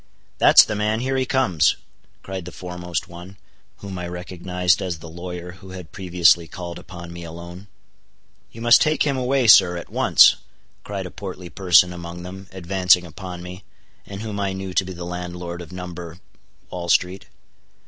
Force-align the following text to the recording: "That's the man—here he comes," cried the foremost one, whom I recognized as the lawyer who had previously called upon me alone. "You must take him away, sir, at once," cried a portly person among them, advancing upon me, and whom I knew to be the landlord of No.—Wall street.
"That's 0.39 0.63
the 0.65 0.73
man—here 0.73 1.15
he 1.15 1.27
comes," 1.27 1.75
cried 2.23 2.45
the 2.45 2.51
foremost 2.51 3.07
one, 3.07 3.37
whom 3.85 3.99
I 3.99 4.07
recognized 4.07 4.81
as 4.81 4.97
the 4.97 5.07
lawyer 5.07 5.51
who 5.51 5.69
had 5.77 5.91
previously 5.91 6.47
called 6.47 6.79
upon 6.79 7.13
me 7.13 7.23
alone. 7.23 7.67
"You 8.51 8.61
must 8.61 8.81
take 8.81 9.03
him 9.03 9.15
away, 9.15 9.45
sir, 9.45 9.77
at 9.77 9.91
once," 9.91 10.37
cried 10.83 11.05
a 11.05 11.11
portly 11.11 11.51
person 11.51 11.93
among 11.93 12.23
them, 12.23 12.47
advancing 12.51 13.05
upon 13.05 13.43
me, 13.43 13.63
and 14.07 14.21
whom 14.23 14.39
I 14.39 14.53
knew 14.53 14.73
to 14.73 14.83
be 14.85 14.93
the 14.93 15.05
landlord 15.05 15.61
of 15.61 15.71
No.—Wall 15.71 16.89
street. 16.89 17.27